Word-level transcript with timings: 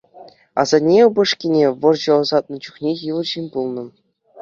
Асанне 0.63 0.99
упӑшкине 1.09 1.63
вӑрҫа 1.85 2.13
ӑсатнӑ 2.25 2.57
чухне 2.67 2.91
йывӑр 3.03 3.27
ҫын 3.37 3.45
пулнӑ. 3.57 3.85